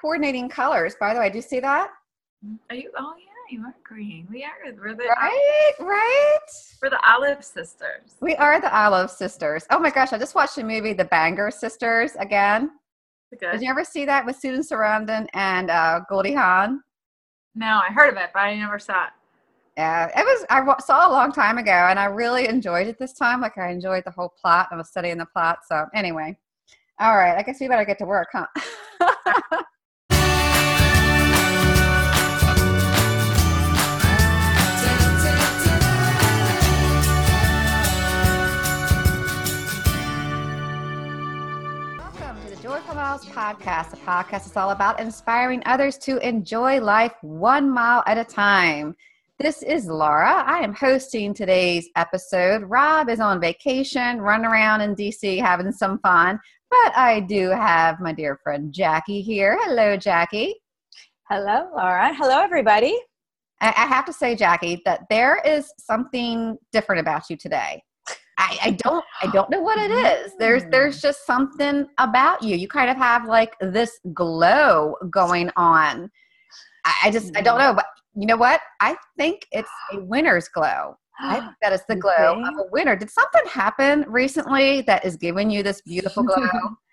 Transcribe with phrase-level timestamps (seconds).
[0.00, 0.96] coordinating colors.
[0.98, 1.90] By the way, do you see that?
[2.70, 2.90] Are you?
[2.98, 4.26] Oh yeah, you are green.
[4.30, 4.72] We are.
[4.76, 6.38] We're the Right, right.
[6.82, 8.16] We're the Olive Sisters.
[8.20, 9.66] We are the Olive Sisters.
[9.70, 12.70] Oh my gosh, I just watched the movie The Banger Sisters again.
[13.38, 13.52] Good.
[13.52, 16.82] Did you ever see that with Susan Sarandon and uh, Goldie Hawn?
[17.54, 19.10] No, I heard of it, but I never saw it.
[19.76, 20.46] Yeah, it was.
[20.50, 23.40] I saw a long time ago, and I really enjoyed it this time.
[23.40, 24.68] Like I enjoyed the whole plot.
[24.70, 25.58] I was studying the plot.
[25.68, 26.36] So anyway,
[27.00, 27.36] all right.
[27.36, 28.46] I guess we better get to work, huh?
[43.08, 43.90] Miles podcast.
[43.92, 48.94] The podcast is all about inspiring others to enjoy life one mile at a time.
[49.38, 50.44] This is Laura.
[50.46, 52.64] I am hosting today's episode.
[52.64, 57.98] Rob is on vacation, running around in DC having some fun, but I do have
[57.98, 59.56] my dear friend Jackey here.
[59.62, 60.56] Hello, Jackey.
[61.30, 62.12] Hello, Laura.
[62.12, 62.94] Hello, everybody.
[63.62, 67.82] I have to say, Jackey, that there is something different about you today.
[68.38, 70.32] I, I don't I don't know what it is.
[70.38, 71.02] There's there's mm.
[71.02, 72.56] just something about you.
[72.56, 76.10] You kind of have like this glow going on.
[76.84, 77.68] I, I just I don't mm.
[77.68, 78.60] know, but you know what?
[78.80, 80.96] I think it's a winner's glow.
[81.20, 82.96] I think that is the glow of a winner.
[82.96, 86.48] Did something happen recently that is giving you this beautiful glow?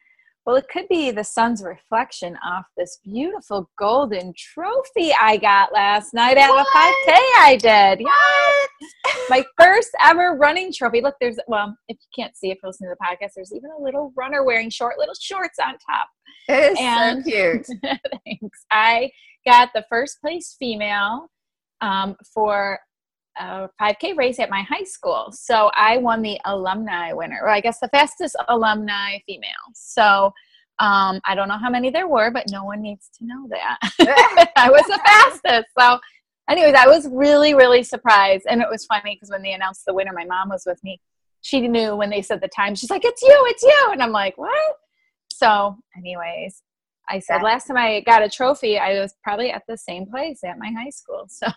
[0.45, 6.13] Well, it could be the sun's reflection off this beautiful golden trophy I got last
[6.13, 6.67] night at What?
[6.67, 8.01] a 5K I did.
[8.05, 9.11] Yeah.
[9.29, 11.01] My first ever running trophy.
[11.01, 13.71] Look, there's, well, if you can't see if you're listening to the podcast, there's even
[13.77, 16.07] a little runner wearing short little shorts on top.
[16.47, 17.65] It is And- so cute.
[18.25, 18.65] Thanks.
[18.69, 19.09] I
[19.47, 21.27] got the first place female
[21.81, 22.77] um, for
[23.37, 25.31] a 5K race at my high school.
[25.31, 29.51] So I won the alumni winner, or I guess the fastest alumni female.
[29.73, 30.33] So
[30.79, 33.77] um, I don't know how many there were, but no one needs to know that.
[34.57, 35.67] I was the fastest.
[35.77, 35.99] So,
[36.49, 38.45] anyways, I was really, really surprised.
[38.49, 40.99] And it was funny because when they announced the winner, my mom was with me.
[41.41, 42.75] She knew when they said the time.
[42.75, 43.89] She's like, it's you, it's you.
[43.91, 44.75] And I'm like, what?
[45.31, 46.61] So, anyways,
[47.09, 50.43] I said last time I got a trophy, I was probably at the same place
[50.43, 51.27] at my high school.
[51.35, 51.47] So,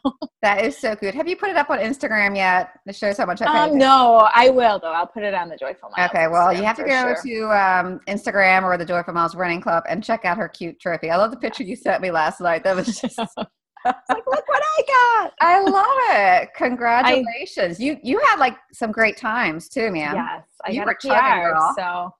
[0.42, 1.14] That is so good.
[1.14, 2.70] Have you put it up on Instagram yet?
[2.86, 4.92] It shows how much I paid um, no, I will though.
[4.92, 6.10] I'll put it on the Joyful Miles.
[6.10, 7.22] Okay, well, you have to go sure.
[7.24, 11.10] to um, Instagram or the Joyful Miles Running Club and check out her cute trophy.
[11.10, 12.64] I love the picture you sent me last night.
[12.64, 13.18] That was just,
[13.84, 15.32] like, look what I got.
[15.40, 16.54] I love it.
[16.54, 17.78] Congratulations.
[17.80, 20.14] you you had like some great times too, man.
[20.14, 21.48] Yes, I You got were a PR.
[21.48, 21.74] girl.
[21.76, 22.14] So,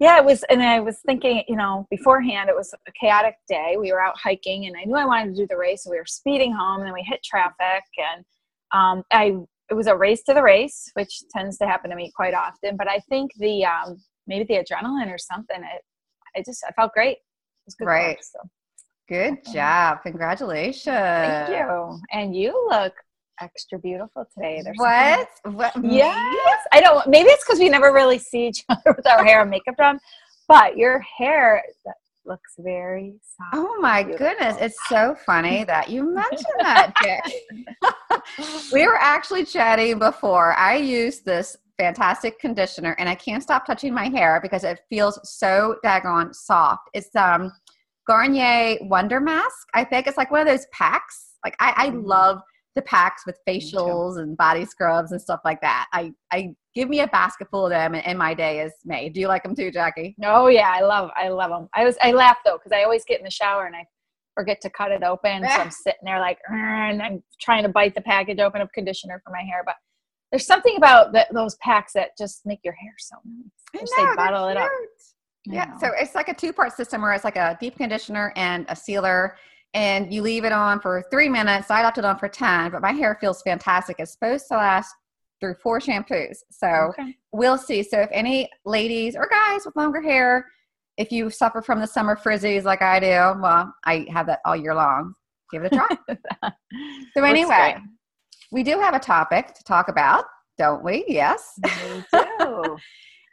[0.00, 3.76] yeah, it was, and I was thinking, you know, beforehand, it was a chaotic day.
[3.78, 5.84] We were out hiking, and I knew I wanted to do the race.
[5.84, 8.24] So we were speeding home, and then we hit traffic, and
[8.72, 9.36] um, I
[9.70, 12.76] it was a race to the race, which tends to happen to me quite often.
[12.76, 15.58] But I think the um, maybe the adrenaline or something.
[15.58, 15.82] It,
[16.36, 17.18] I just I felt great.
[17.18, 17.86] It was good.
[17.86, 18.08] Right.
[18.08, 18.40] Luck, so
[19.08, 19.98] Good job.
[20.02, 20.86] Congratulations.
[20.86, 22.00] thank you.
[22.10, 22.94] And you look
[23.40, 24.62] extra beautiful today.
[24.64, 25.28] There's What?
[25.44, 25.72] What?
[25.82, 26.60] Yes.
[26.72, 29.50] I don't maybe it's because we never really see each other with our hair and
[29.50, 29.98] makeup done.
[30.48, 31.62] But your hair
[32.24, 33.54] looks very soft.
[33.54, 34.26] Oh my Beautiful.
[34.26, 34.56] goodness.
[34.60, 36.92] It's so funny that you mentioned that,
[38.72, 40.54] we were actually chatting before.
[40.54, 45.18] I use this fantastic conditioner and I can't stop touching my hair because it feels
[45.28, 46.88] so daggone soft.
[46.94, 47.50] It's um
[48.06, 49.66] Garnier Wonder Mask.
[49.74, 51.36] I think it's like one of those packs.
[51.44, 52.06] Like I, I Mhm.
[52.06, 52.40] love
[52.74, 55.86] the packs with facials and body scrubs and stuff like that.
[55.92, 59.14] I, I give me a basket full of them and, and my day is made.
[59.14, 60.16] Do you like them too, Jackey?
[60.24, 61.68] Oh yeah, I love I love them.
[61.74, 63.86] I was I laugh though because I always get in the shower and I
[64.34, 65.42] forget to cut it open.
[65.42, 69.22] So I'm sitting there like and I'm trying to bite the package open of conditioner
[69.24, 69.62] for my hair.
[69.64, 69.76] But
[70.32, 73.82] there's something about the, those packs that just make your hair so nice.
[73.82, 74.70] Just know, they bottle it up.
[75.46, 78.64] Yeah, so it's like a two part system where it's like a deep conditioner and
[78.68, 79.36] a sealer,
[79.74, 81.70] and you leave it on for three minutes.
[81.70, 83.96] I left it on for 10, but my hair feels fantastic.
[83.98, 84.94] It's supposed to last
[85.40, 86.38] through four shampoos.
[86.50, 87.16] So Okay.
[87.32, 87.82] we'll see.
[87.82, 90.46] So if any ladies or guys with longer hair,
[90.96, 94.56] if you suffer from the summer frizzies like I do, well, I have that all
[94.56, 95.12] year long.
[95.50, 95.88] Give it a try.
[97.14, 97.76] so anyway,
[98.52, 100.24] we do have a topic to talk about,
[100.56, 101.04] don't we?
[101.08, 101.58] Yes.
[101.64, 102.76] We do.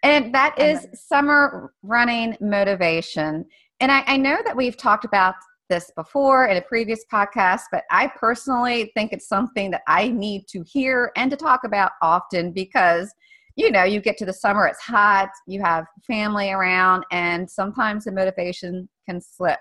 [0.03, 3.45] And that is summer running motivation.
[3.81, 5.35] And I, I know that we've talked about
[5.71, 10.47] this before in a previous podcast, but I personally think it's something that I need
[10.49, 13.11] to hear and to talk about often because,
[13.55, 18.03] you know, you get to the summer, it's hot, you have family around, and sometimes
[18.03, 19.59] the motivation can slip.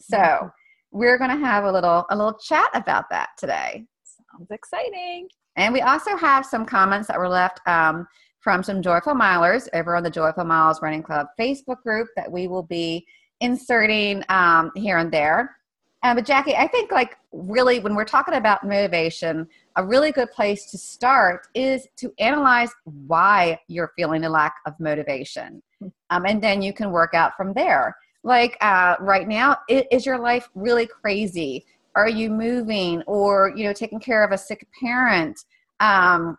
[0.00, 0.52] So Mhm.
[0.90, 3.86] we're going to have a little a little chat about that today.
[4.02, 5.28] Sounds exciting.
[5.56, 8.06] And we also have some comments that were left um,
[8.40, 12.48] from some Joyful Milers over on the Joyful Miles Running Club Facebook group that we
[12.48, 13.06] will be
[13.40, 15.56] inserting um, here and there.
[16.02, 20.30] Uh, but Jackey, I think like really when we're talking about motivation, a really good
[20.30, 25.62] place to start is to analyze why you're feeling a lack of motivation,
[26.10, 27.96] um, and then you can work out from there.
[28.22, 31.64] Like uh, right now, is your life really crazy?
[31.94, 35.38] Are you moving, or you know, taking care of a sick parent?
[35.80, 36.36] Um,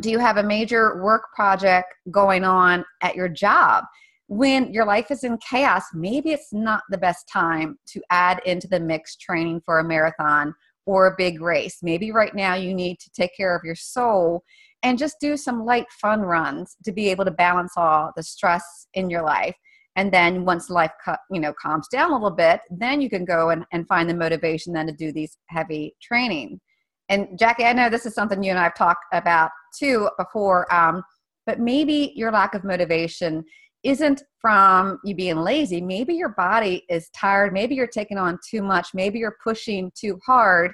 [0.00, 3.84] do you have a major work project going on at your job?
[4.30, 8.68] When your life is in chaos, maybe it's not the best time to add into
[8.68, 10.54] the mix training for a marathon
[10.86, 11.78] or a big race.
[11.82, 14.44] Maybe right now you need to take care of your soul
[14.84, 18.62] and just do some light fun runs to be able to balance all the stress
[18.94, 19.56] in your life.
[19.96, 20.92] And then once life
[21.32, 24.14] you know calms down a little bit, then you can go and, and find the
[24.14, 26.60] motivation then to do these heavy training.
[27.08, 31.02] And Jackey, I know this is something you and I've talked about too before, um,
[31.46, 33.42] but maybe your lack of motivation
[33.82, 35.80] isn't from you being lazy.
[35.80, 37.52] Maybe your body is tired.
[37.52, 38.88] Maybe you're taking on too much.
[38.94, 40.72] Maybe you're pushing too hard.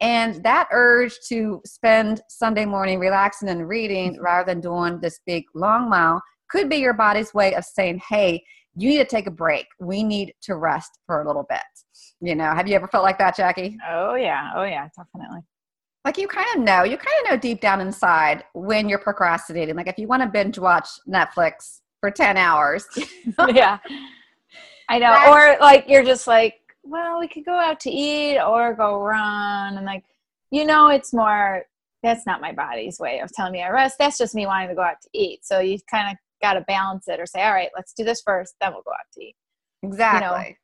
[0.00, 4.22] And that urge to spend Sunday morning relaxing and reading mm-hmm.
[4.22, 6.20] rather than doing this big long mile
[6.50, 8.42] could be your body's way of saying, hey,
[8.76, 9.66] you need to take a break.
[9.80, 11.60] We need to rest for a little bit.
[12.20, 13.76] You know, have you ever felt like that, Jackey?
[13.88, 14.50] Oh, yeah.
[14.54, 15.40] Oh, yeah, definitely.
[16.04, 19.74] Like you kind of know, you kind of know deep down inside when you're procrastinating.
[19.74, 22.86] Like if you want to binge watch Netflix for 10 hours.
[23.48, 23.78] yeah.
[24.90, 25.08] I know.
[25.08, 29.00] That's, or like you're just like, well, we could go out to eat or go
[29.00, 29.78] run.
[29.78, 30.04] And like,
[30.50, 31.62] you know, it's more,
[32.02, 33.96] that's not my body's way of telling me I rest.
[33.98, 35.46] That's just me wanting to go out to eat.
[35.46, 38.20] So you kind of got to balance it or say, all right, let's do this
[38.20, 39.36] first, then we'll go out to eat.
[39.82, 40.20] Exactly.
[40.20, 40.54] You know?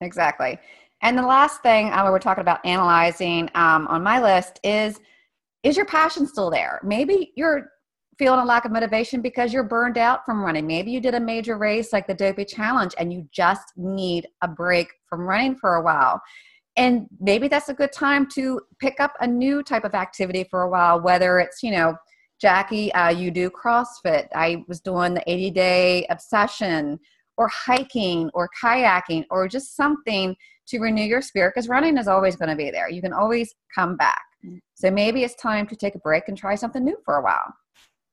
[0.00, 0.58] Exactly.
[1.00, 4.98] And the last thing uh, we're talking about analyzing um, on my list is
[5.62, 6.80] is your passion still there?
[6.82, 7.70] Maybe you're
[8.18, 10.66] feeling a lack of motivation because you're burned out from running.
[10.66, 14.48] Maybe you did a major race like the Dopey Challenge and you just need a
[14.48, 16.20] break from running for a while.
[16.76, 20.62] And maybe that's a good time to pick up a new type of activity for
[20.62, 21.96] a while, whether it's, you know,
[22.38, 24.28] Jackey, uh, you do CrossFit.
[24.34, 26.98] I was doing the 80 day obsession
[27.38, 30.36] or hiking or kayaking or just something
[30.68, 32.90] to renew your spirit because running is always going to be there.
[32.90, 34.20] You can always come back.
[34.44, 34.58] Mm.
[34.74, 37.54] So maybe it's time to take a break and try something new for a while.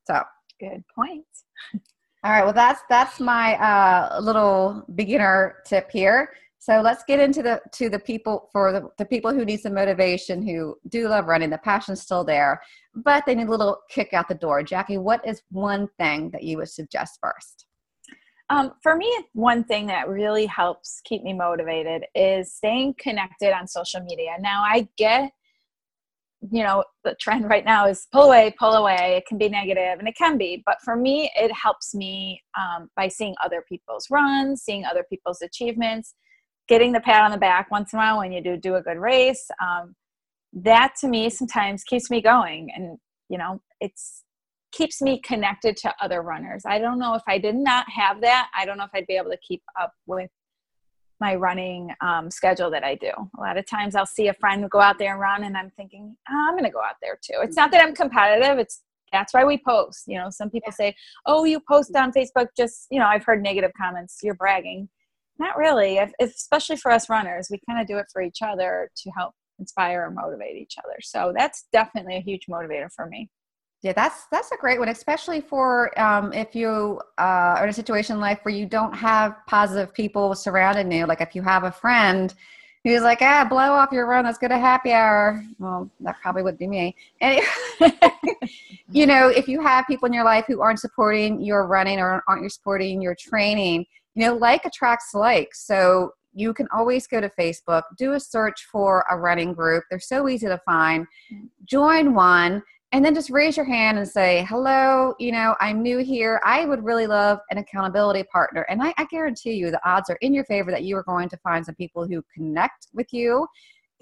[0.06, 0.22] So
[0.60, 1.26] good point.
[2.24, 6.30] All right, well that's that's my uh, little beginner tip here.
[6.60, 9.74] So let's get into the to the people for the, the people who need some
[9.74, 11.50] motivation, who do love running.
[11.50, 12.62] The passion's still there,
[12.96, 14.64] but they need a little kick out the door.
[14.64, 17.66] Jackey, what is one thing that you would suggest first?
[18.50, 23.68] Um, for me, one thing that really helps keep me motivated is staying connected on
[23.68, 24.38] social media.
[24.40, 25.32] Now, I get
[26.52, 29.16] you know the trend right now is pull away pull away.
[29.18, 32.90] It can be negative and it can be but for me it helps me um,
[32.96, 36.16] by seeing other people's runs seeing other people's achievements
[36.68, 38.82] getting the pat on the back once in a while when you do do a
[38.82, 39.46] good race.
[39.62, 39.96] Um,
[40.54, 42.98] that to me sometimes keeps me going and
[43.30, 44.24] you know it's
[44.72, 46.64] keeps me connected to other runners.
[46.66, 48.50] I don't know if i did not have that.
[48.58, 50.30] I don't know if i'd be able to keep up with
[51.24, 53.12] my running um, schedule that I do.
[53.38, 55.72] A lot of times I'll see a friend go out there and run, and I'm
[55.78, 57.38] thinking, oh, I'm going to go out there too.
[57.42, 58.60] It's not that I'm competitive.
[58.60, 58.82] It's
[59.14, 60.04] that's why we post.
[60.08, 60.94] You know, some people say,
[61.26, 64.20] "Oh, you post on Facebook." Just you know, I've heard negative comments.
[64.22, 64.90] You're bragging.
[65.40, 65.98] Not really.
[65.98, 69.12] If, if, especially for us runners, we kind of do it for each other to
[69.12, 70.98] help inspire or motivate each other.
[71.02, 73.30] So that's definitely a huge motivator for me.
[73.84, 77.74] Yeah, that's that's a great one, especially for um, if you uh, are in a
[77.74, 81.06] situation in life where you don't have positive people surrounding you.
[81.06, 82.34] Like if you have a friend
[82.86, 84.24] who's like, "Ah, blow off your run.
[84.24, 86.96] Let's go to happy hour." Well, that probably would be me.
[87.20, 87.42] And
[88.90, 92.24] you know, if you have people in your life who aren't supporting your running or
[92.26, 93.86] aren't supporting your training,
[94.16, 95.54] you know, like attracts like.
[95.54, 99.84] So you can always go to Facebook, do a search for a running group.
[99.90, 101.06] They're so easy to find.
[101.34, 101.50] Mm.
[101.66, 102.64] Join one
[102.94, 106.40] and then just raise your hand and say hello you know i'm new here.
[106.46, 108.62] I would really love an accountability partner.
[108.70, 111.28] And I, I, guarantee you the odds are in your favor that you are going
[111.30, 113.48] to find some people who connect with you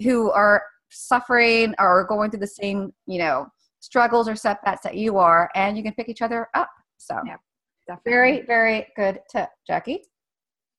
[0.02, 3.46] who are suffering or going through the same you know
[3.80, 6.70] struggles or setbacks that you are and you can pick each other up.
[6.98, 7.36] So yeah,
[8.04, 10.04] very very good tip Jackey.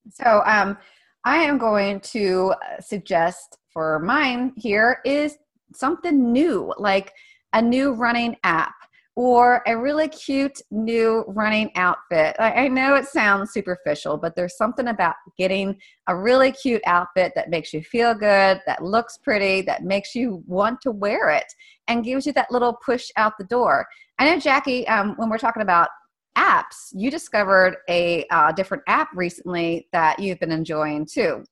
[0.10, 0.78] So um
[1.26, 5.38] i am going to suggest for mine here is
[5.74, 7.12] something new like
[7.54, 8.74] a new running app
[9.16, 12.36] or a really cute new running outfit.
[12.40, 17.52] I, know it sounds superficial, but there's something about getting a really cute outfit that
[17.52, 21.46] makes you feel good, that looks pretty, that makes you want to wear it,
[21.88, 23.86] and gives you that little push out the door.
[24.18, 25.90] I know, Jackey, um, when we're talking about
[26.38, 26.90] apps.
[26.94, 31.44] You discovered a uh, different app recently that you've been enjoying too.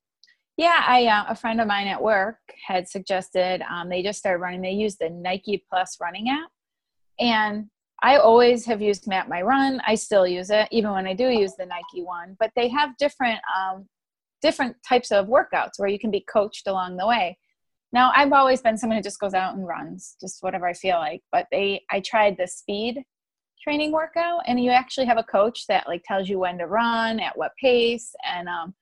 [0.62, 2.38] Yeah, I uh, a friend of mine at work
[2.68, 4.62] had suggested um, they just started running.
[4.62, 6.52] They use the Nike Plus running app,
[7.20, 7.66] and
[8.04, 9.82] I always have used Map My Run.
[9.88, 12.38] I still use it, even when I do use the Nike one.
[12.40, 13.88] But they have different um,
[14.44, 17.40] different types of workouts where you can be coached along the way.
[17.92, 20.98] Now, I've always been someone who just goes out and runs, just whatever I feel
[20.98, 21.24] like.
[21.32, 23.02] But they, I tried the speed
[23.64, 27.20] training workout, and you actually have a coach that like tells you when to run,
[27.20, 28.76] at what pace, and um,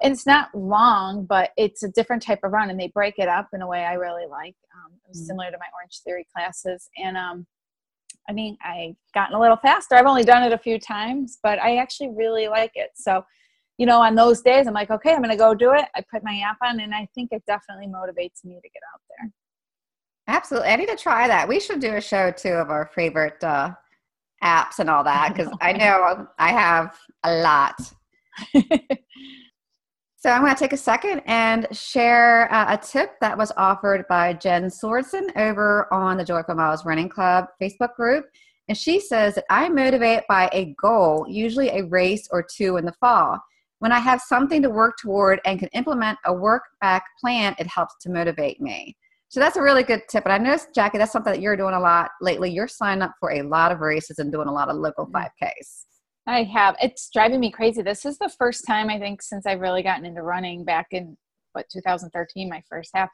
[0.00, 3.28] and it's not long, but it's a different type of run, and they break it
[3.28, 4.54] up in a way I really like.
[4.74, 5.26] Um, it was mm.
[5.26, 7.46] similar to my Orange Theory classes, and um,
[8.28, 9.94] I mean, I've gotten a little faster.
[9.94, 12.90] I've only done it a few times, but I actually really like it.
[12.94, 13.24] So,
[13.78, 15.86] you know, on those days, I'm like, okay, I'm going to go do it.
[15.94, 19.00] I put my app on, and I think it definitely motivates me to get out
[19.08, 19.30] there.
[20.28, 21.48] Absolutely, I need to try that.
[21.48, 23.70] We should do a show too of our favorite uh,
[24.44, 27.80] apps and all that because I know I have a lot.
[30.20, 34.04] So I'm going to take a second and share uh, a tip that was offered
[34.08, 38.24] by Jen Sorensen over on the Joyful Miles Running Club Facebook group.
[38.66, 42.84] And she says that I motivate by a goal, usually a race or two in
[42.84, 43.38] the fall.
[43.78, 47.68] When I have something to work toward and can implement a work back plan, it
[47.68, 48.96] helps to motivate me.
[49.28, 50.24] So that's a really good tip.
[50.24, 52.50] And I noticed, Jackey, that's something that you're doing a lot lately.
[52.50, 55.84] You're signing up for a lot of races and doing a lot of local 5Ks.
[56.28, 56.76] I have.
[56.82, 57.80] It's driving me crazy.
[57.80, 61.16] This is the first time I think since I've really gotten into running back in
[61.52, 63.08] what 2013, my first half,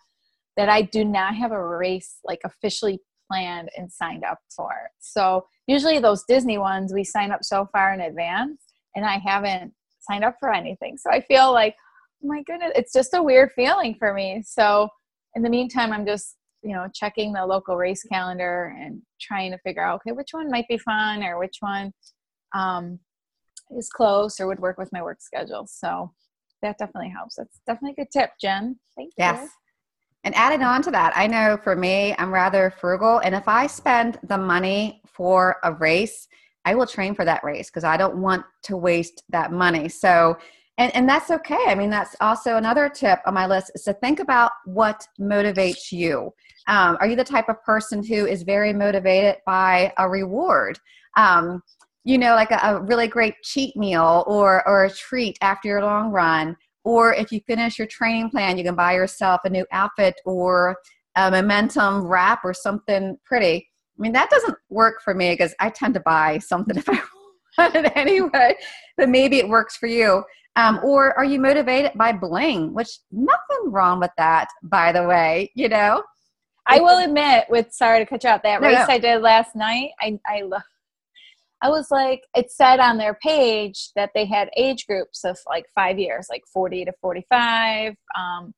[0.57, 2.99] that I do not have a race like officially
[3.31, 4.73] planned and signed up for.
[4.99, 8.61] So usually those Disney ones we sign up so far in advance,
[8.97, 10.97] and I haven't signed up for anything.
[10.97, 11.77] So I feel like,
[12.25, 14.43] oh my goodness, it's just a weird feeling for me.
[14.45, 14.89] So
[15.37, 19.59] in the meantime, I'm just you know checking the local race calendar and trying to
[19.59, 21.93] figure out okay which one might be fun or which one
[22.55, 22.99] um,
[23.77, 25.67] is close or would work with my work schedule.
[25.67, 26.13] So
[26.63, 27.37] that definitely helps.
[27.37, 28.79] That's definitely a good tip, Jen.
[28.97, 29.43] Thank yes.
[29.43, 29.49] you.
[30.25, 33.19] And added on to that, I know for me, I'm rather frugal.
[33.19, 36.29] And if I spend the money for a race,
[36.65, 39.91] I will train for that race because I don't want to waste that money.
[39.91, 40.39] So,
[40.79, 41.67] and, and that's okay.
[41.67, 45.93] I mean, that's also another tip on my list is to think about what motivates
[45.93, 46.33] you.
[46.69, 50.79] Um, are you the type of person who is very motivated by a reward?
[51.19, 51.63] Um,
[52.05, 55.83] you know, like a, a really great cheat meal or or a treat after your
[55.83, 56.57] long run.
[56.85, 60.77] Or if you finish your training plan, you can buy yourself a new outfit or
[61.17, 63.67] a momentum wrap or something pretty.
[63.99, 67.01] I mean, that doesn't work for me because I tend to buy something if I
[67.57, 68.55] want it anyway.
[68.99, 70.25] But maybe it works for you.
[70.57, 72.75] Um, or are you motivated by bling?
[72.75, 75.51] Which nothing wrong with that, by the way.
[75.55, 76.03] You know.
[76.67, 78.95] I will admit, with sorry to cut you out, that no, race no.
[78.95, 80.63] I did last night, I I love
[81.65, 85.65] I was like, it said on their page that they had age groups of like
[85.75, 88.53] five years, like 40 to 45, um,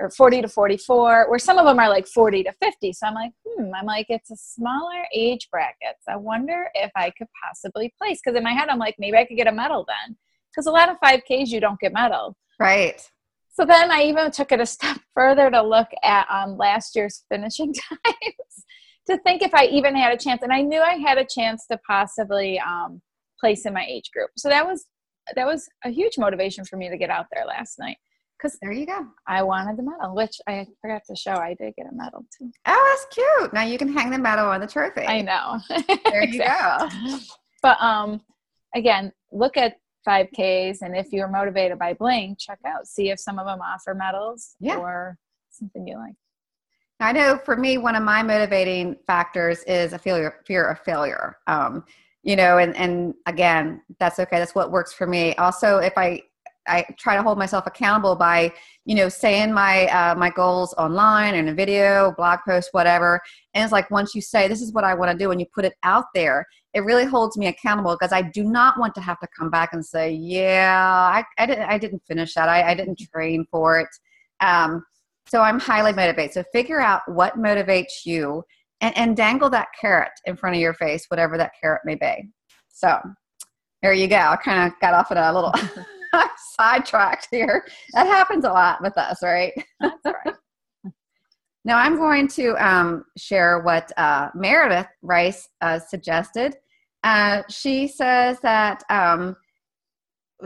[0.00, 2.94] or 40 to 44, where some of them are like 40 to 50.
[2.94, 6.04] So I'm like, hmm, I'm like, it's a smaller age brackets.
[6.08, 8.18] I wonder if I could possibly place.
[8.24, 10.16] Because in my head, I'm like, maybe I could get a medal then.
[10.50, 12.34] Because a lot of 5Ks, you don't get medal.
[12.58, 13.06] Right.
[13.50, 17.24] So then I even took it a step further to look at um, last year's
[17.28, 17.74] finishing
[18.06, 18.64] times
[19.08, 20.42] to think if I even had a chance.
[20.42, 23.00] And I knew I had a chance to possibly um,
[23.40, 24.30] place in my age group.
[24.36, 24.86] So that was
[25.36, 27.98] that was a huge motivation for me to get out there last night.
[28.38, 29.04] Because there you go.
[29.26, 31.32] I wanted the medal, which I forgot to show.
[31.32, 32.50] I did get a medal too.
[32.66, 33.52] Oh, that's cute.
[33.52, 35.02] Now you can hang the medal on the trophy.
[35.02, 35.58] I know.
[36.04, 36.88] There you go.
[37.62, 38.20] But um,
[38.74, 39.74] again, look at
[40.08, 43.94] 5Ks, and if you're motivated by Bling, check out, see if some of them offer
[43.94, 44.76] medals yeah.
[44.76, 45.18] or
[45.50, 46.14] something you like.
[47.00, 51.38] I know for me, one of my motivating factors is a failure, fear of failure.
[51.46, 51.84] Um,
[52.24, 54.38] you know, and and again, that's okay.
[54.38, 55.34] That's what works for me.
[55.36, 56.22] Also, if I
[56.66, 58.52] I try to hold myself accountable by
[58.84, 63.20] you know saying my uh, my goals online in a video, blog post, whatever.
[63.54, 65.46] And it's like once you say this is what I want to do, and you
[65.54, 69.00] put it out there, it really holds me accountable because I do not want to
[69.00, 72.48] have to come back and say, yeah, I I didn't I didn't finish that.
[72.48, 73.88] I, I didn't train for it.
[74.40, 74.84] Um,
[75.28, 76.32] so I'm highly motivated.
[76.32, 78.42] So figure out what motivates you
[78.80, 82.30] and, and dangle that carrot in front of your face, whatever that carrot may be.
[82.68, 82.98] So
[83.82, 84.16] there you go.
[84.16, 85.52] I kind of got off in a little
[86.56, 87.64] sidetracked here.
[87.92, 89.52] That happens a lot with us, right?
[89.80, 90.34] That's right.
[91.64, 96.56] now I'm going to um, share what uh, Meredith Rice uh, suggested.
[97.04, 99.36] Uh, she says that um,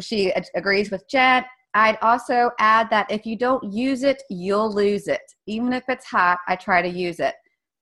[0.01, 5.09] she agrees with Jen I'd also add that if you don't use it, you'll lose
[5.09, 5.23] it.
[5.47, 7.35] Even if it's hot, I try to use it.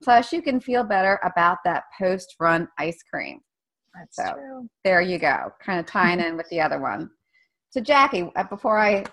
[0.02, 3.40] Plus, you can feel better about that post run ice cream.
[3.94, 4.68] That's So- true.
[4.84, 5.50] There you go.
[5.64, 7.10] Kind of tying in with the other one.
[7.70, 9.04] So, Jackey, uh, before I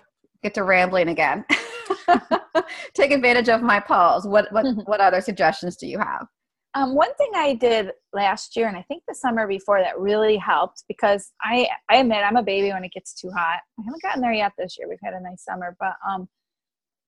[0.42, 1.44] get to rambling again,
[2.94, 4.26] take advantage of my pause.
[4.26, 6.26] What what what other suggestions do you have?
[6.74, 10.36] Um, one thing I did last year, and I think the summer before, that really
[10.36, 13.60] helped because I I admit I'm a baby when it gets too hot.
[13.78, 14.88] I haven't gotten there yet this year.
[14.88, 16.28] We've had a nice summer, but um,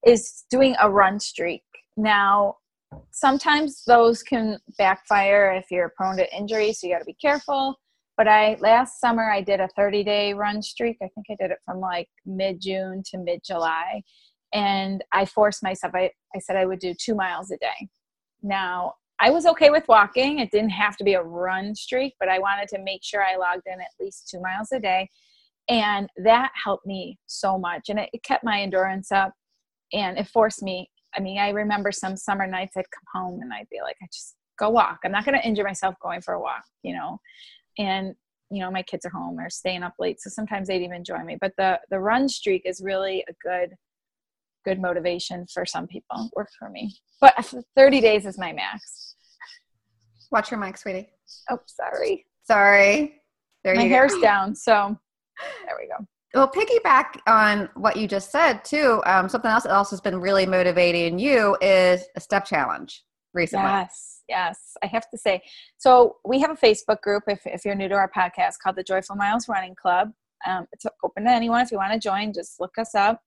[0.06, 1.62] is doing a run streak.
[1.96, 2.56] Now,
[3.10, 7.78] sometimes those can backfire if you're prone to injury, so you got to be careful.
[8.16, 10.96] But I last summer I did a 30 day run streak.
[11.02, 14.02] I think I did it from like mid June to mid July,
[14.54, 15.94] and I forced myself.
[15.94, 17.88] I I said I would do two miles a day.
[18.42, 20.38] Now I was okay with walking.
[20.38, 23.36] It didn't have to be a run streak, but I wanted to make sure I
[23.36, 25.10] logged in at least two miles a day.
[25.68, 27.90] And that helped me so much.
[27.90, 29.34] And it, it kept my endurance up
[29.92, 30.88] and it forced me.
[31.14, 34.06] I mean, I remember some summer nights I'd come home and I'd be like, I
[34.12, 35.00] just go walk.
[35.04, 37.18] I'm not going to injure myself going for a walk, you know?
[37.78, 38.14] And,
[38.50, 40.20] you know, my kids are home or staying up late.
[40.20, 41.36] So sometimes they'd even join me.
[41.40, 43.74] But the, the run streak is really a good,
[44.64, 46.30] good motivation for some people.
[46.34, 46.94] Worked for me.
[47.20, 49.09] But 30 days is my max.
[50.30, 51.08] Watch your mic, sweetie.
[51.50, 52.26] Oh, sorry.
[52.44, 53.20] Sorry.
[53.64, 54.20] There My hair's go.
[54.22, 54.96] down, so
[55.66, 56.06] there we go.
[56.34, 59.02] Well, piggyback on what you just said too.
[59.04, 63.02] Um, something else that also has been really motivating you is a step challenge
[63.34, 63.66] recently.
[63.68, 64.76] Yes, yes.
[64.82, 65.42] I have to say.
[65.76, 67.24] So we have a Facebook group.
[67.26, 70.12] If if you're new to our podcast, called the Joyful Miles Running Club.
[70.46, 71.60] Um, it's open to anyone.
[71.62, 73.20] If you want to join, just look us up.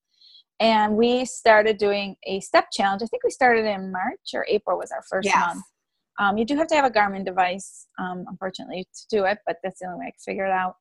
[0.60, 3.02] And we started doing a step challenge.
[3.02, 5.36] I think we started in March or April was our first Yes.
[5.46, 5.64] month.
[6.18, 9.56] Um, you do have to have a Garmin device, um, unfortunately, to do it, but
[9.62, 10.76] that's the only way I can figure it out.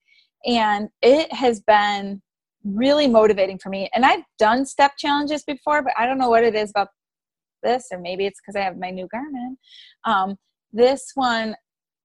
[0.46, 2.22] And it has been
[2.64, 3.90] really motivating for me.
[3.94, 6.90] And I've done step challenges before, but I don't know what it is about
[7.62, 9.56] this, or maybe it's because I have my new Garmin.
[10.06, 10.38] Um,
[10.72, 11.56] this one,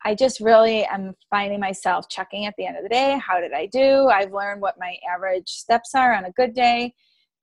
[0.05, 3.21] I just really am finding myself checking at the end of the day.
[3.25, 4.09] How did I do?
[4.09, 6.95] I've learned what my average steps are on a good day.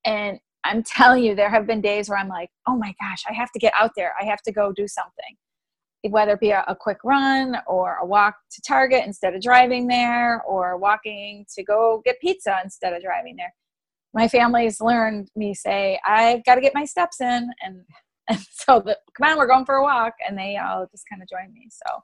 [0.05, 3.33] And I'm telling you, there have been days where I'm like, oh my gosh, I
[3.33, 4.13] have to get out there.
[4.19, 5.35] I have to go do something.
[6.09, 9.87] Whether it be a, a quick run or a walk to Target instead of driving
[9.87, 13.53] there, or walking to go get pizza instead of driving there.
[14.13, 17.49] My family's learned me say, I've got to get my steps in.
[17.61, 17.81] And,
[18.29, 20.13] and so, the, come on, we're going for a walk.
[20.27, 21.67] And they all just kind of join me.
[21.69, 22.01] So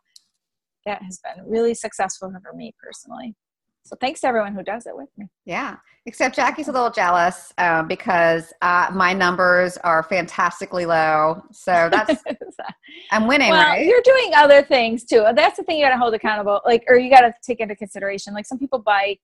[0.86, 3.36] that has been really successful for me personally.
[3.84, 5.28] So thanks to everyone who does it with me.
[5.46, 5.78] Yeah.
[6.06, 11.41] Except Jackey's a little jealous um, because uh, my numbers are fantastically low.
[11.52, 12.24] So that's
[13.12, 13.86] I'm winning, well, right?
[13.86, 15.26] you're doing other things too.
[15.36, 17.76] That's the thing you got to hold accountable, like, or you got to take into
[17.76, 18.34] consideration.
[18.34, 19.20] Like some people bike,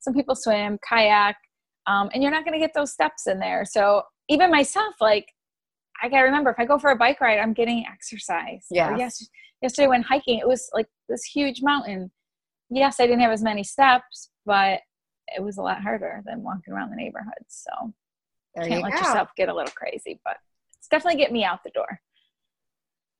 [0.00, 1.36] some people swim, kayak,
[1.86, 3.64] um, and you're not going to get those steps in there.
[3.64, 5.26] So even myself, like,
[6.02, 8.66] I got to remember if I go for a bike ride, I'm getting exercise.
[8.70, 8.90] Yeah.
[8.96, 9.18] Yes.
[9.20, 9.28] yes.
[9.60, 12.10] Yesterday when hiking, it was like this huge mountain.
[12.70, 14.80] Yes, I didn't have as many steps, but
[15.36, 17.44] it was a lot harder than walking around the neighborhood.
[17.48, 17.70] So
[18.54, 18.98] there can't you let go.
[18.98, 20.36] yourself get a little crazy, but
[20.78, 22.00] it's definitely get me out the door.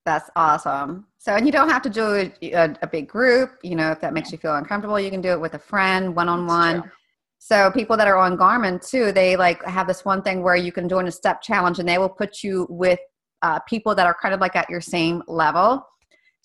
[0.04, 1.06] That's awesome.
[1.18, 3.58] So, and you don't have to do a, a, a big group.
[3.62, 6.16] You know, if that makes you feel uncomfortable, you can do it with a friend,
[6.16, 6.90] one on one.
[7.38, 10.72] So, people that are on Garmin too, they like have this one thing where you
[10.72, 13.00] can join a step challenge, and they will put you with
[13.42, 15.86] uh, people that are kind of like at your same level.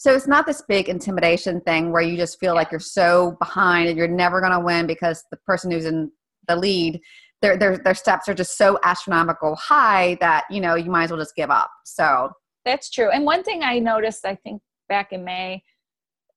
[0.04, 3.88] So it's not this big intimidation thing where you just feel like you're so behind
[3.88, 6.12] and you're never going to win because the person who's in
[6.50, 7.00] the lead,
[7.42, 11.12] their their their steps are just so astronomical high that you know you might as
[11.12, 11.72] well just give up.
[11.86, 12.30] So
[12.66, 13.12] That's true.
[13.12, 15.64] And one thing I noticed, I think back in May,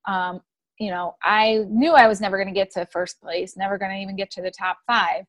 [0.06, 0.42] um,
[0.78, 3.90] you know, I knew I was never going to get to first place, never going
[3.90, 5.24] to even get to the top five.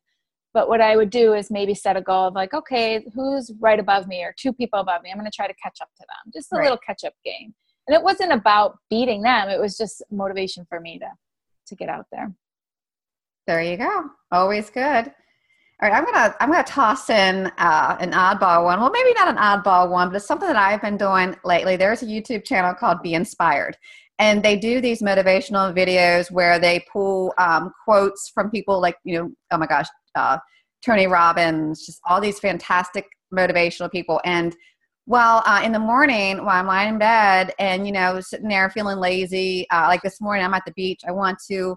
[0.54, 3.80] But what I would do is maybe set a goal of like, okay, who's right
[3.80, 5.10] above me or two people above me?
[5.10, 6.32] I'm going to try to catch up to them.
[6.32, 6.62] Just a Right.
[6.62, 7.52] little catch up game.
[7.88, 9.48] And it wasn't about beating them.
[9.48, 11.08] It was just motivation for me to
[11.68, 12.32] to get out there.
[13.46, 14.04] There you go.
[14.30, 15.12] Always good.
[15.80, 18.80] All right, I'm gonna I'm gonna toss in uh, an oddball one.
[18.80, 21.76] Well, maybe not an oddball one, but it's something that I've been doing lately.
[21.76, 23.76] There's a YouTube channel called Be Inspired,
[24.18, 29.18] and they do these motivational videos where they pull um, quotes from people like you
[29.18, 30.38] know, oh my gosh, uh,
[30.84, 34.20] Tony Robbins, just all these fantastic motivational people.
[34.24, 34.56] And
[35.08, 38.68] well, uh, in the morning while I'm lying in bed and you know sitting there
[38.68, 41.74] feeling lazy, uh, like this morning I'm at the beach, I want to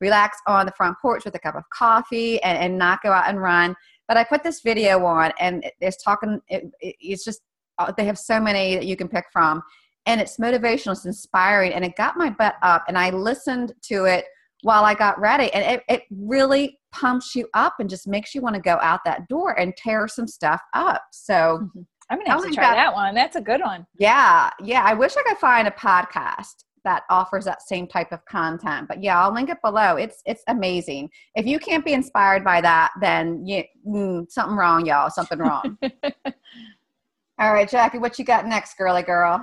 [0.00, 3.28] relax on the front porch with a cup of coffee and, and not go out
[3.28, 3.76] and run.
[4.08, 6.40] But I put this video on, and it- it's talking.
[6.48, 7.40] It, it- it's just
[7.78, 9.62] uh, they have so many that you can pick from,
[10.06, 12.84] and it's motivational, it's inspiring, and it got my butt up.
[12.88, 14.24] And I listened to it
[14.62, 18.40] while I got ready, and it, it really pumps you up and just makes you
[18.40, 21.02] want to go out that door and tear some stuff up.
[21.12, 21.70] So
[22.10, 22.74] I'm gonna have Oh to try God.
[22.76, 23.14] that one.
[23.14, 23.86] That's a good one.
[23.98, 24.82] yeah, yeah.
[24.84, 28.88] I wish I could find a podcast that offers that same type of content.
[28.88, 29.96] But yeah, I'll link it below.
[29.96, 31.10] It's it's amazing.
[31.34, 35.10] If you can't be inspired by that, then you mm, something wrong, y'all.
[35.10, 35.78] Something wrong.
[37.38, 39.34] All right, Jackey, what you got next, girly girl?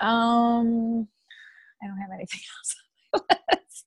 [0.00, 1.08] Um,
[1.82, 2.40] I don't have anything
[3.20, 3.84] else.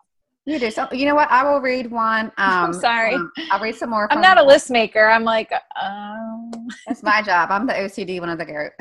[0.51, 0.69] You do.
[0.69, 1.31] So you know what?
[1.31, 2.31] I will read one.
[2.41, 3.13] Um, I'm sorry.
[3.13, 4.11] um, I'll read some more.
[4.11, 5.05] I'm not a list maker.
[5.05, 6.51] I'm like, um,
[6.87, 7.51] That's my job.
[7.51, 8.73] I'm the OCD one of the group.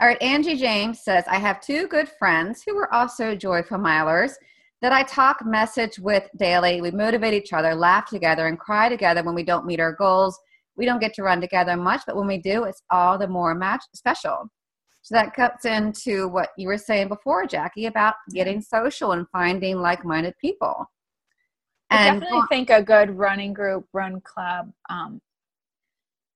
[0.02, 4.34] All right, Angie James says, I have two good friends who are also joyful milers
[4.82, 6.80] that I talk message with daily.
[6.80, 10.40] We motivate each other, laugh together, and cry together when we don't meet our goals.
[10.78, 13.54] We don't get to run together much, but when we do, it's all the more
[13.56, 14.50] match special.
[15.10, 19.82] So that cuts into what you were saying before, Jackey, about getting social and finding
[19.82, 20.86] like-minded people.
[21.90, 24.72] I And definitely think a good running group, run club.
[24.88, 25.20] Um,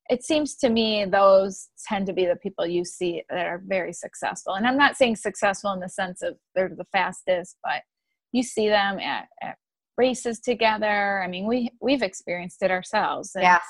[0.09, 3.93] it seems to me those tend to be the people you see that are very
[3.93, 4.55] successful.
[4.55, 7.83] And I'm not saying successful in the sense of they're the fastest, but
[8.31, 9.57] you see them at, at
[9.99, 11.21] races together.
[11.21, 13.33] I mean, we we've experienced it ourselves.
[13.39, 13.61] Yes,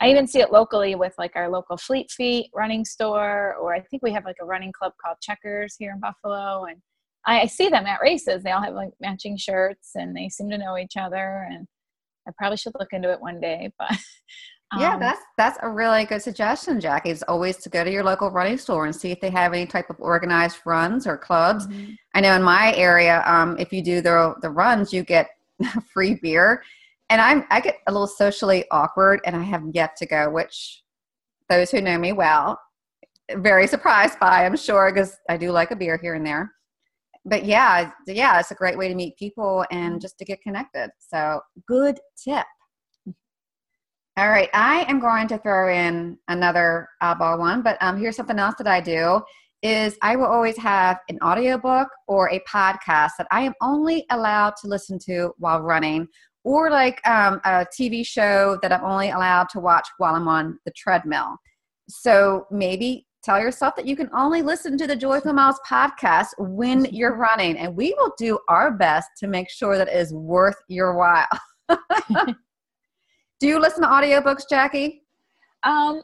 [0.00, 3.80] I even see it locally with like our local Fleet Feet running store, or I
[3.80, 6.78] think we have like a running club called Checkers here in Buffalo, and
[7.26, 8.42] I, I see them at races.
[8.42, 11.46] They all have like matching shirts, and they seem to know each other.
[11.50, 11.66] And
[12.26, 13.98] I probably should look into it one day, but
[14.72, 17.10] Yeah, um, that's that's a really good suggestion, Jackey.
[17.10, 19.66] Is always to go to your local running store and see if they have any
[19.66, 21.66] type of organized runs or clubs.
[21.66, 21.96] mhm.
[22.14, 25.28] I know in my area, um, if you do the the runs, you get
[25.92, 26.62] free beer,
[27.10, 30.30] and I'm I get a little socially awkward, and I have yet to go.
[30.30, 30.82] Which
[31.48, 32.58] those who know me well,
[33.36, 36.52] very surprised by, I'm sure, because I do like a beer here and there.
[37.26, 40.90] But yeah, yeah, it's a great way to meet people and just to get connected.
[40.98, 42.46] So good tip.
[44.16, 48.38] All right, I am going to throw in another oddball one, but um, here's something
[48.38, 49.20] else that I do
[49.62, 54.54] is I will always have an audiobook or a podcast that I am only allowed
[54.62, 56.08] to listen to while running,
[56.44, 60.58] or like um, a TV show that I'm only allowed to watch while I'm on
[60.64, 61.36] the treadmill.
[61.88, 66.86] So maybe tell yourself that you can only listen to the Joyful Miles podcast when
[66.86, 70.56] you're running, and we will do our best to make sure that it is worth
[70.68, 71.26] your while.
[73.40, 75.02] do you listen to audiobooks, Jackey?
[75.62, 76.02] Um,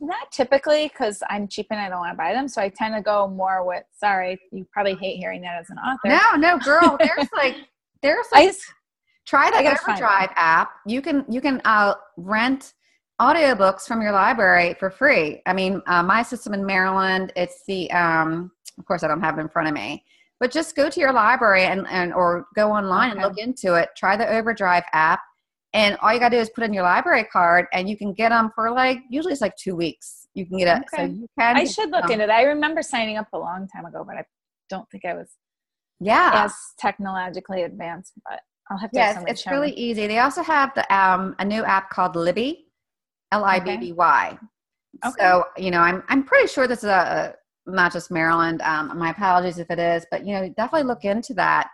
[0.00, 2.94] not typically because I'm cheap and I don't want to buy them, so I tend
[2.94, 3.84] to go more with.
[3.92, 6.08] Sorry, you probably hate hearing that as an author.
[6.08, 6.96] No, no, girl.
[6.98, 7.56] There's like
[8.02, 8.64] there's I like just,
[9.26, 10.70] try the I Overdrive app.
[10.86, 12.74] You can you can uh, rent
[13.20, 15.42] audiobooks from your library for free.
[15.46, 19.38] I mean, uh, my system in Maryland, it's the um, of course I don't have
[19.38, 20.04] it in front of me,
[20.38, 23.90] but just go to your library and, and or go online and look into it.
[23.96, 25.20] Try the Overdrive app,
[25.72, 28.30] and all you gotta do is put in your library card, and you can get
[28.30, 30.28] them for like usually it's like two weeks.
[30.34, 31.12] You can get it, so Okay.
[31.12, 31.56] you can.
[31.56, 32.30] I should look into it.
[32.30, 34.24] I remember signing up a long time ago, but I
[34.68, 35.30] don't think I was
[36.00, 38.12] Yeah, as technologically advanced.
[38.28, 38.98] But I'll have to.
[38.98, 39.76] Yes, have it's really me.
[39.76, 40.06] easy.
[40.06, 42.66] They also have the um a new app called Libby,
[43.32, 44.38] L I B B Y.
[45.04, 45.14] Okay.
[45.18, 47.34] So you know, I'm I'm pretty sure this is a,
[47.66, 48.62] a not just Maryland.
[48.62, 51.68] Um, my apologies if it is, but you know, definitely look into that.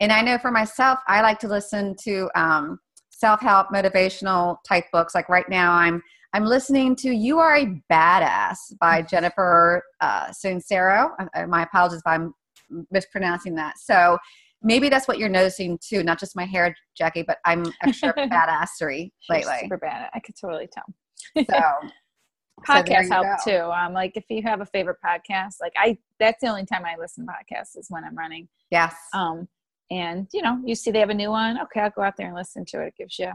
[0.00, 2.78] And I know for myself, I like to listen to um,
[3.10, 5.14] self-help, motivational type books.
[5.14, 6.02] Like right now, I'm
[6.34, 11.10] I'm listening to "You Are a Badass" by Jennifer uh, Sincero.
[11.34, 12.34] Uh, My apologies if I'm
[12.90, 13.78] mispronouncing that.
[13.78, 14.18] So
[14.62, 16.02] maybe that's what you're noticing too.
[16.02, 19.58] Not just my hair, Jackey, but I'm extra badassery lately.
[19.62, 20.10] super bad.
[20.14, 20.84] I could totally tell.
[21.36, 21.44] So,
[22.66, 23.50] so podcasts you help go.
[23.50, 23.72] too.
[23.72, 26.96] Um, like if you have a favorite podcast, like I, that's the only time I
[26.98, 28.48] listen to podcasts is when I'm running.
[28.70, 28.94] Yes.
[29.14, 29.48] Um,
[29.90, 31.60] and you know, you see they have a new one.
[31.60, 32.88] Okay, I'll go out there and listen to it.
[32.88, 33.32] It gives you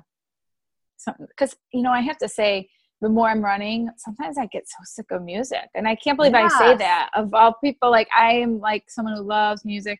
[0.97, 2.69] something because you know I have to say
[3.01, 6.33] the more I'm running, sometimes I get so sick of music, and I can't believe
[6.33, 7.09] I say that.
[7.13, 9.99] Of all people, like I am like someone who loves music,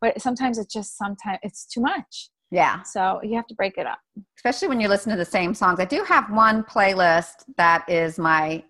[0.00, 2.30] but sometimes it's just sometimes it's too much.
[2.50, 2.82] yeah.
[2.82, 3.98] So you have to break it up.
[4.38, 5.80] especially when you listen to the same songs.
[5.80, 8.62] I do have one playlist that is my,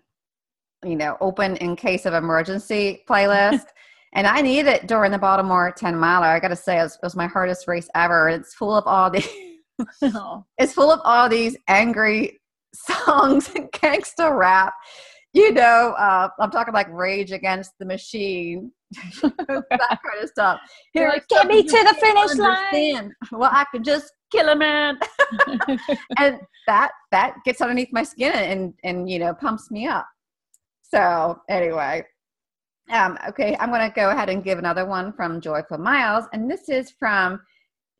[0.83, 3.65] you know, open in case of emergency playlist.
[4.13, 6.25] and I need it during the Baltimore 10 miler.
[6.25, 8.29] I got to say, it was, it was my hardest race ever.
[8.29, 9.23] It's full of all the,
[10.57, 12.39] it's full of all these angry
[12.73, 14.73] songs and gangsta rap.
[15.33, 18.71] You know, uh, I'm talking like Rage Against the Machine,
[19.21, 20.59] that kind of stuff.
[20.95, 24.97] You're like, "Get me to the finish line." Well, I could just kill a man
[26.17, 30.07] and that that gets underneath my skin and and you know pumps me up
[30.81, 32.03] so anyway
[32.91, 36.49] um okay i'm going to go ahead and give another one from joyful miles and
[36.49, 37.39] this is from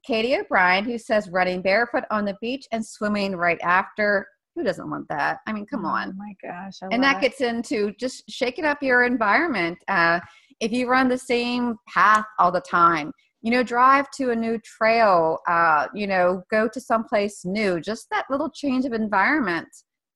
[0.06, 4.90] katie o'brien who says running barefoot on the beach and swimming right after who doesn't
[4.90, 6.80] want that i mean come Oh on my gosh.
[6.84, 10.20] I and that gets into just shaking up your environment uh,
[10.60, 14.60] if you run the same path all the time, you know, drive to a new
[14.60, 17.80] trail, uh, you know, go to someplace new.
[17.80, 19.68] Just that little change of environment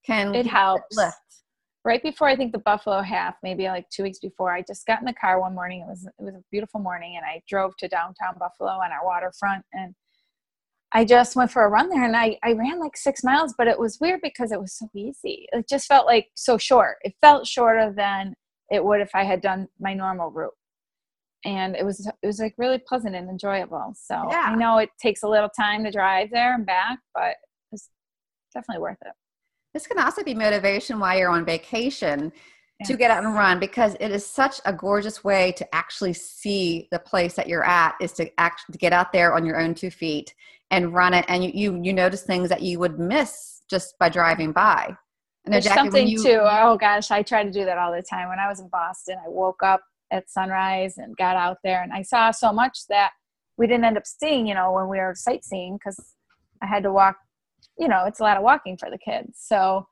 [0.06, 0.98] can It helps.
[0.98, 1.16] lift.
[1.86, 5.00] right before I think the Buffalo half, maybe like two weeks before, I just got
[5.00, 5.82] in the car one morning.
[5.82, 9.06] It was it was a beautiful morning, and I drove to downtown Buffalo on our
[9.06, 9.94] waterfront, and
[10.96, 13.68] I just went for a run there, and I I ran like six miles, but
[13.68, 15.48] it was weird because it was so easy.
[15.52, 16.98] It just felt like so short.
[17.04, 18.36] It felt shorter than
[18.72, 20.54] it would if I had done my normal route.
[21.46, 23.94] And it was it was like really pleasant and enjoyable.
[23.96, 24.46] So Yeah.
[24.50, 27.36] I know it takes a little time to drive there and back, but
[27.72, 27.90] it's
[28.54, 29.14] definitely worth it.
[29.74, 32.32] This can also be motivation while you're on vacation
[32.86, 36.88] to get out and run because it is such a gorgeous way to actually see
[36.92, 39.74] the place that you're at is to actually to get out there on your own
[39.74, 40.34] two feet
[40.74, 44.10] and run it and you you, you notice things that you would miss just by
[44.10, 44.88] driving by.
[45.46, 46.40] Know, There's Jackey, something you- too.
[46.42, 48.30] Oh gosh, I try to do that all the time.
[48.30, 49.82] When I was in Boston, I woke up
[50.12, 53.12] at sunrise and got out there, and I saw so much that
[53.58, 54.48] we didn't end up seeing.
[54.48, 55.98] You know, when we were sightseeing, because
[56.62, 57.18] I had to walk.
[57.78, 59.40] You know, it's a lot of walking for the kids.
[59.42, 59.88] So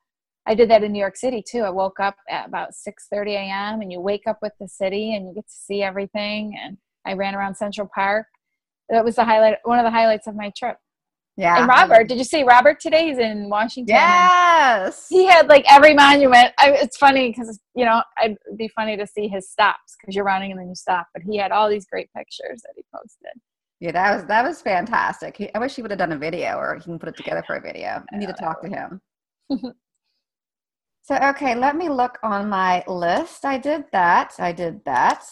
[0.46, 1.62] I did that in New York City too.
[1.62, 3.82] I woke up at about 6:30 a.m.
[3.82, 6.58] and you wake up with the city and you get to see everything.
[6.64, 8.28] And I ran around Central Park.
[8.92, 9.58] That was the highlight.
[9.64, 10.76] One of the highlights of my trip.
[11.38, 11.60] yeah.
[11.60, 13.08] And Robert, did you see Robert today?
[13.08, 13.96] He's in Washington.
[13.96, 15.08] Yes.
[15.10, 16.54] he had like every monument.
[16.60, 20.26] I, it's funny because you know it'd be funny to see his stops because you're
[20.26, 21.08] running and then you stop.
[21.14, 23.42] But he had all these great pictures that he posted.
[23.80, 25.38] Yeah, that was that was fantastic.
[25.38, 27.44] He, I wish he would have done a video, or he can put it together
[27.48, 28.04] for a video.
[28.14, 29.02] I need to talk to him.
[31.02, 33.46] so okay, let me look on my list.
[33.46, 34.34] I did that.
[34.38, 35.24] I did that.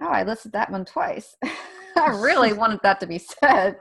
[0.00, 1.36] Oh, I listed that one twice.
[2.00, 3.76] I really wanted that to be said.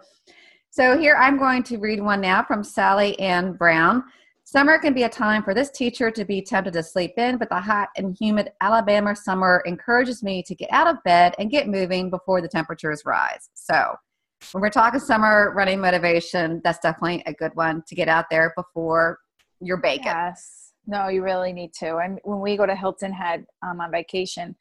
[0.69, 4.03] So here I'm going to read one now from Sally Ann Brown.
[4.43, 7.49] Summer can be a time for this teacher to be tempted to sleep in, but
[7.49, 11.67] the hot and humid Alabama summer encourages me to get out of bed and get
[11.67, 13.49] moving before the temperatures rise.
[13.53, 13.95] So,
[14.51, 18.53] when we're talking summer running motivation, that's definitely a good one to get out there
[18.57, 19.19] before
[19.61, 20.05] you're baking.
[20.05, 21.97] Yes, no, you really need to.
[21.97, 24.55] And when we go to Hilton Head um, on vacation,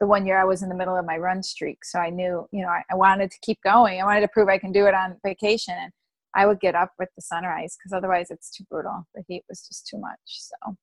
[0.00, 2.46] the one year I was in the middle of my run streak, so I knew
[2.52, 4.00] you know I, I wanted to keep going.
[4.00, 5.74] I wanted to prove I can do it on vacation.
[5.76, 5.92] And
[6.34, 9.06] I would get up with the sunrise because otherwise it's too brutal.
[9.14, 10.18] The heat was just too much.
[10.26, 10.76] So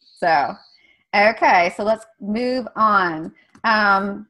[0.00, 0.54] So,
[1.14, 3.32] okay, so let's move on.
[3.64, 4.26] Um,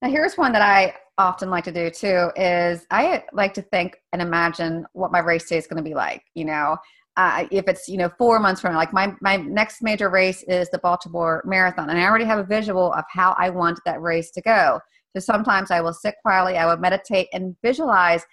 [0.00, 4.00] now, here's one that I often like to do too is I like to think
[4.12, 6.22] and imagine what my race day is going to be like.
[6.34, 6.76] You know,
[7.18, 10.44] uh, if it's you know four months from now, like my my next major race
[10.44, 14.00] is the Baltimore Marathon, and I already have a visual of how I want that
[14.00, 14.78] race to go.
[15.16, 18.24] So sometimes I will sit quietly, I will meditate and visualize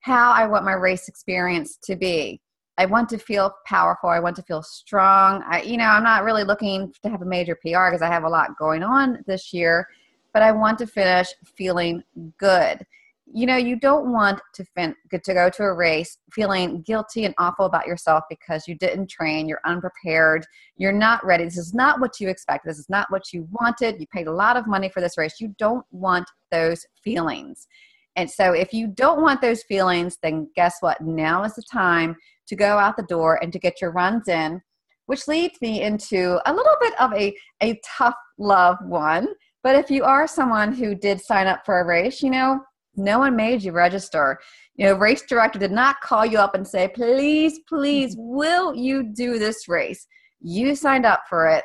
[0.00, 2.42] how I want my race experience to be.
[2.76, 4.10] I want to feel powerful.
[4.10, 5.42] I want to feel strong.
[5.48, 8.24] I, you know, I'm not really looking to have a major PR because I have
[8.24, 9.88] a lot going on this year,
[10.34, 12.02] but I want to finish feeling
[12.36, 12.84] good.
[13.26, 17.34] You know, you don't want to fin- to go to a race feeling guilty and
[17.38, 20.44] awful about yourself because you didn't train, you're unprepared,
[20.76, 21.44] you're not ready.
[21.44, 22.70] This is not what you expected.
[22.70, 23.98] This is not what you wanted.
[23.98, 25.40] You paid a lot of money for this race.
[25.40, 27.66] You don't want those feelings.
[28.16, 31.00] And so, if you don't want those feelings, then guess what?
[31.00, 34.60] Now is the time to go out the door and to get your runs in,
[35.06, 39.28] which leads me into a little bit of a, a tough love one.
[39.62, 42.60] But if you are someone who did sign up for a race, you know,
[42.96, 44.38] no one made you register.
[44.76, 49.02] You know, race director did not call you up and say, please, please, will you
[49.02, 50.06] do this race?
[50.40, 51.64] You signed up for it.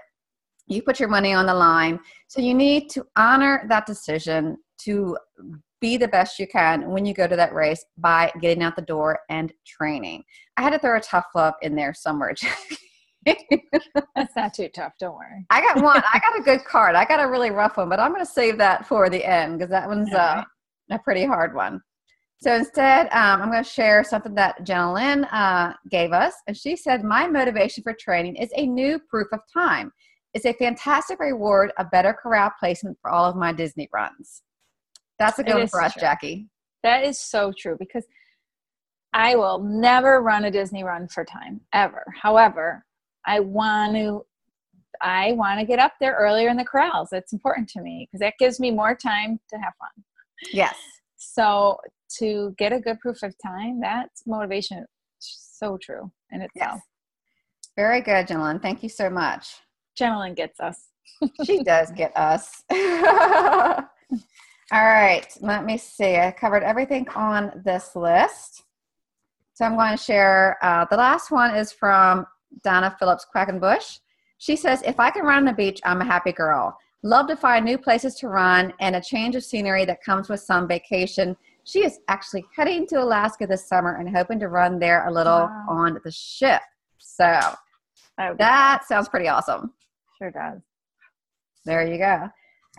[0.68, 2.00] You put your money on the line.
[2.28, 5.18] So you need to honor that decision to
[5.82, 8.82] be the best you can when you go to that race by getting out the
[8.82, 10.24] door and training.
[10.58, 12.36] I had to throw a tough love in there somewhere.
[13.26, 14.94] that's not too tough.
[15.00, 15.46] Don't worry.
[15.50, 16.04] I got one.
[16.14, 16.96] I got a good card.
[16.96, 19.58] I got a really rough one, but I'm going to save that for the end
[19.58, 20.44] because that one's uh.
[20.90, 21.82] A pretty hard one.
[22.42, 26.34] So instead, um, I'm going to share something that Jenna Lynn uh, gave us.
[26.48, 29.92] And she said, My motivation for training is a new proof of time.
[30.34, 34.44] It's a fantastic reward, a better corral placement for all of my Disney runs.
[35.18, 36.02] That's a good one for us, true.
[36.02, 36.48] Jackey.
[36.84, 38.06] That is so true because
[39.12, 42.06] I will never run a Disney run for time ever.
[42.22, 42.86] However,
[43.26, 44.26] I want to
[45.02, 47.10] I want to get up there earlier in the corrals.
[47.12, 50.04] It's important to me because that gives me more time to have fun.
[50.52, 50.76] Yes.
[51.18, 51.78] So
[52.18, 54.86] to get a good proof of time, that's motivation.
[55.20, 56.76] So true in itself.
[56.76, 56.82] Yes.
[57.76, 59.48] Very good, Jenna Thank you so much.
[59.96, 60.88] Jenna Lynn gets us.
[61.46, 62.64] she does get us.
[62.72, 66.18] All right, let me see.
[66.18, 68.64] I covered everything on this list.
[69.54, 70.58] So I'm going to share.
[70.62, 72.26] Uh, the last one is from
[72.64, 74.00] Donna Phillips Quackenbush.
[74.38, 76.78] She says, If I can run on the beach, I'm a happy girl.
[77.04, 80.40] Love to find new places to run and a change of scenery that comes with
[80.42, 81.36] some vacation.
[81.64, 85.42] She is actually heading to Alaska this summer and hoping to run there a little
[85.48, 85.66] Wow.
[85.70, 86.62] on the ship.
[86.98, 87.56] So oh,
[88.18, 89.74] That, that sounds pretty awesome.
[90.18, 90.60] sure does.
[91.66, 92.30] There you go.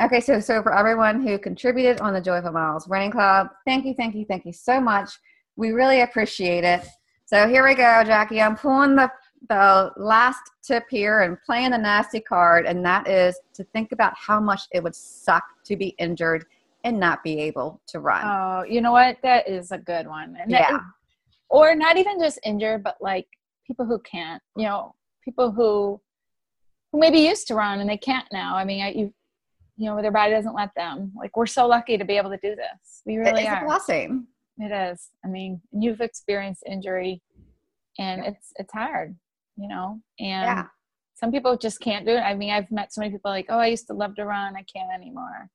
[0.03, 3.95] Okay, so so for everyone who contributed on the Joyful Miles Running Club, thank you,
[3.95, 5.11] thank you, thank you so much.
[5.57, 6.87] We really appreciate it.
[7.27, 8.41] So here we go, Jackie.
[8.41, 9.11] I'm pulling the
[9.49, 14.13] the last tip here and playing the nasty card, and that is to think about
[14.17, 16.45] how much it would suck to be injured
[16.85, 18.23] and not be able to run.
[18.25, 19.19] Oh, you know what?
[19.23, 20.37] That is a good one.
[20.41, 20.81] And that- Yeah.
[21.49, 23.27] or not even just injured, but like
[23.67, 24.43] people who can't.
[24.57, 26.01] You know, people who
[26.93, 28.57] who maybe used to run and they can't now.
[28.57, 29.15] I mean, I, you
[29.77, 31.11] you know, their body doesn't let them.
[31.17, 33.03] Like we're so lucky to be able to do this.
[33.07, 34.27] We really it's a blessing.
[34.59, 35.09] It is.
[35.25, 37.23] I mean, you've experienced injury,
[37.99, 39.17] and it's it's hard.
[39.61, 40.67] You know, and Yeah.
[41.15, 42.21] some people just can't do it.
[42.21, 44.57] I mean, I've met so many people like, oh, I used to love to run,
[44.57, 45.51] I can't anymore.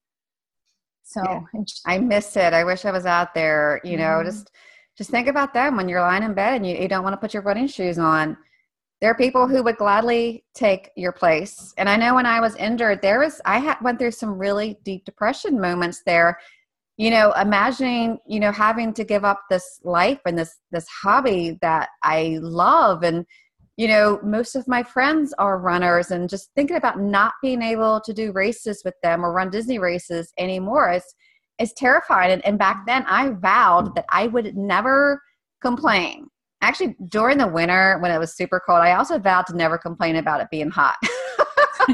[1.03, 1.41] So Yeah.
[1.85, 2.53] I miss it.
[2.53, 3.81] I wish I was out there.
[3.83, 4.25] You know, Mhm.
[4.25, 4.51] just
[4.97, 7.17] just think about them when you're lying in bed and you, you don't want to
[7.17, 8.37] put your running shoes on.
[9.01, 11.73] There are people who would gladly take your place.
[11.77, 14.77] And I know when I was injured, there was I had went through some really
[14.83, 16.39] deep depression moments there.
[16.97, 21.57] You know, imagining, you know, having to give up this life and this this hobby
[21.61, 23.25] that I love and
[23.77, 27.99] you know, most of my friends are runners and just thinking about not being able
[28.01, 31.03] to do races with them or run Disney races anymore is
[31.59, 32.33] is terrifying.
[32.33, 35.21] And, and back then I vowed that I would never
[35.61, 36.27] complain.
[36.61, 40.17] Actually, during the winter when it was super cold, I also vowed to never complain
[40.17, 40.95] about it being hot.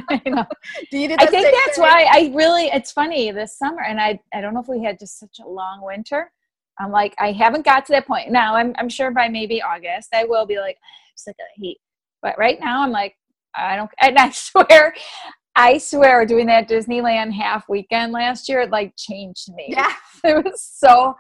[0.09, 0.45] I know.
[0.91, 1.83] do you do I think that's thing?
[1.83, 4.99] why I really it's funny this summer and I I don't know if we had
[4.99, 6.31] just such a long winter.
[6.79, 8.31] I'm like I haven't got to that point.
[8.31, 10.77] Now I'm I'm sure by maybe August I will be like
[11.15, 11.77] sick of the heat.
[12.21, 13.15] But right now I'm like
[13.55, 14.93] I don't and I swear
[15.55, 19.67] I swear doing that Disneyland half weekend last year it like changed me.
[19.69, 19.93] Yeah.
[20.23, 21.15] It was so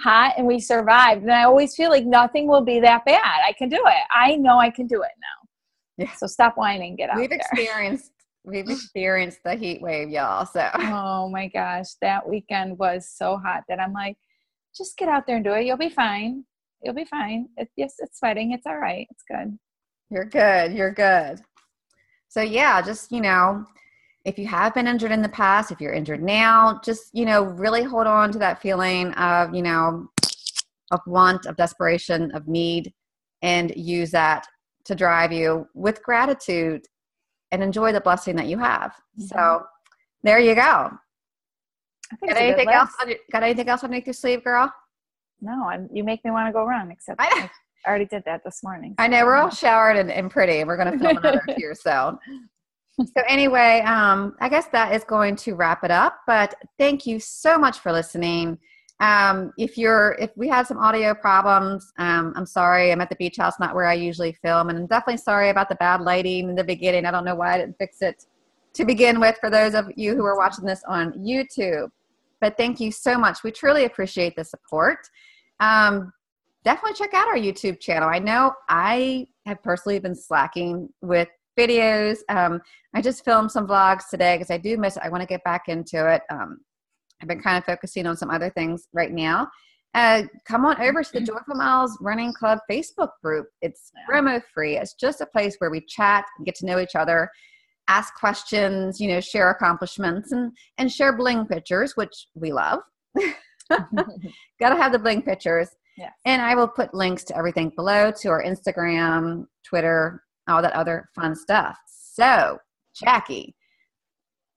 [0.00, 1.22] hot and we survived.
[1.22, 3.40] And I always feel like nothing will be that bad.
[3.46, 4.04] I can do it.
[4.10, 6.04] I know I can do it now.
[6.04, 6.12] Yeah.
[6.16, 7.38] So stop whining, get out We've there.
[7.52, 8.12] experienced
[8.44, 10.44] we've experienced the heat wave, y'all.
[10.44, 14.16] So Oh my gosh, that weekend was so hot that I'm like,
[14.76, 15.64] just get out there and do it.
[15.64, 16.44] You'll be fine.
[16.82, 17.48] You'll be fine.
[17.56, 18.52] It, yes, it's sweating.
[18.52, 19.06] It's all right.
[19.10, 19.58] It's good.
[20.10, 20.72] You're good.
[20.72, 21.40] You're good.
[22.28, 23.64] So yeah, just you know,
[24.24, 27.42] if you have been injured in the past, if you're injured now, just you know,
[27.42, 30.08] really hold on to that feeling of you know,
[30.90, 32.92] of want, of desperation, of need,
[33.42, 34.46] and use that
[34.84, 36.84] to drive you with gratitude
[37.52, 38.92] and enjoy the blessing that you have.
[39.18, 39.24] Mm-hmm.
[39.24, 39.64] So
[40.22, 40.60] there you go.
[40.60, 42.90] I think Got it's a good anything else?
[43.32, 44.72] got anything else underneath your sleeve, girl?
[45.42, 46.90] No, I'm, you make me want to go run.
[46.90, 47.50] Except I-
[47.84, 48.94] I, already did that this morning.
[48.98, 51.74] I know we're all showered and, and pretty, and we're going to film another here
[51.74, 52.16] soon.
[52.98, 56.20] So anyway, um, I guess that is going to wrap it up.
[56.26, 58.56] But thank you so much for listening.
[59.00, 62.92] Um, if you're if we had some audio problems, um, I'm sorry.
[62.92, 65.68] I'm at the beach house, not where I usually film, and I'm definitely sorry about
[65.68, 67.04] the bad lighting in the beginning.
[67.04, 68.26] I don't know why I didn't fix it
[68.74, 69.36] to begin with.
[69.40, 71.88] For those of you who are watching this on YouTube,
[72.40, 73.42] but thank you so much.
[73.42, 74.98] We truly appreciate the support.
[75.62, 76.12] Um,
[76.64, 78.08] definitely check out our YouTube channel.
[78.08, 82.18] I know I have personally been slacking with videos.
[82.28, 82.60] Um,
[82.94, 85.02] I just filmed some vlogs today because I do miss it.
[85.04, 86.22] I want to get back into it.
[86.30, 86.58] Um,
[87.20, 89.48] I've been kind of focusing on some other things right now.
[89.94, 93.46] Uh, come on over to the Joyful Miles Running Club Facebook group.
[93.60, 94.06] It's Yeah.
[94.14, 94.78] promo free.
[94.78, 97.30] It's just a place where we chat, and get to know each other,
[97.88, 102.80] ask questions, you know, share accomplishments, and and share bling pictures, which we love.
[104.60, 105.68] Got to have the bling pictures.
[105.96, 106.12] Yes.
[106.24, 111.08] And I will put links to everything below to our Instagram, Twitter, all that other
[111.14, 111.78] fun stuff.
[111.86, 112.58] So,
[112.94, 113.54] Jackey,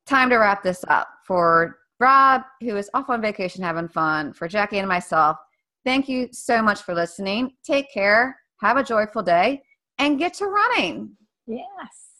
[0.05, 1.07] time to wrap this up.
[1.27, 5.37] For Rob, who is off on vacation having fun, for Jackey and myself,
[5.83, 7.51] thank you so much for listening.
[7.65, 9.61] Take care, have a joyful day,
[9.97, 11.15] and get to running.
[11.47, 11.67] yes,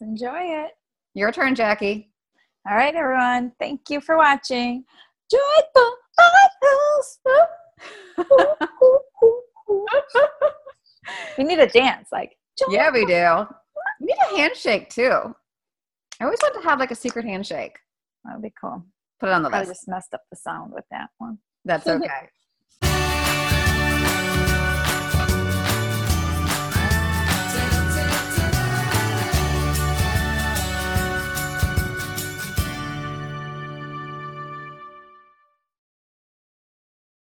[0.01, 0.71] enjoy it.
[1.13, 2.11] Your turn, Jackey.
[2.69, 3.53] All right, everyone.
[3.59, 4.83] Thank you for watching.
[5.31, 5.95] Joyful.
[11.37, 12.35] We need a dance, like
[12.69, 13.47] Yeah, we do.
[13.99, 15.35] We need a handshake too.
[16.19, 17.77] I always want to have like a secret handshake.
[18.23, 18.83] That would be cool.
[19.19, 19.81] Put it on the Probably list.
[19.81, 21.37] just messed up the sound with that one.
[21.65, 22.29] That's okay.